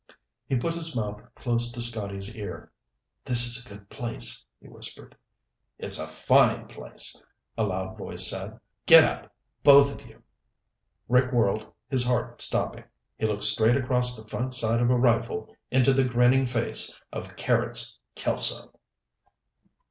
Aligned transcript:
He 0.47 0.55
put 0.55 0.73
his 0.73 0.95
mouth 0.95 1.21
close 1.35 1.71
to 1.71 1.79
Scotty's 1.79 2.35
ear. 2.35 2.71
"This 3.23 3.45
is 3.45 3.63
a 3.63 3.69
good 3.69 3.87
place," 3.87 4.43
he 4.59 4.67
whispered. 4.67 5.15
"It's 5.77 5.99
a 5.99 6.07
fine 6.07 6.67
place," 6.67 7.21
a 7.55 7.65
loud 7.65 7.99
voice 7.99 8.27
said. 8.27 8.59
"Get 8.87 9.03
up, 9.03 9.35
both 9.61 9.93
of 9.93 10.07
you!" 10.07 10.23
Rick 11.07 11.31
whirled, 11.31 11.71
his 11.87 12.03
heart 12.03 12.41
stopping. 12.41 12.85
He 13.15 13.27
looked 13.27 13.43
straight 13.43 13.75
across 13.77 14.17
the 14.19 14.27
front 14.27 14.55
sight 14.55 14.81
of 14.81 14.89
a 14.89 14.97
rifle 14.97 15.55
into 15.69 15.93
the 15.93 16.03
grinning 16.03 16.47
face 16.47 16.99
of 17.13 17.35
Carrots 17.35 17.99
Kelso! 18.15 18.71